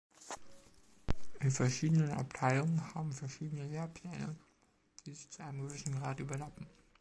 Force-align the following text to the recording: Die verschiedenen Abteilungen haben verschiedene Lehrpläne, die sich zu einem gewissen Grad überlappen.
Die 1.43 1.51
verschiedenen 1.51 2.09
Abteilungen 2.09 2.95
haben 2.95 3.13
verschiedene 3.13 3.67
Lehrpläne, 3.67 4.35
die 5.05 5.13
sich 5.13 5.29
zu 5.29 5.43
einem 5.43 5.67
gewissen 5.67 5.93
Grad 5.93 6.19
überlappen. 6.19 6.65